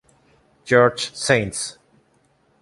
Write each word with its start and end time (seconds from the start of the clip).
George 0.65 1.11
Saints. 1.13 1.77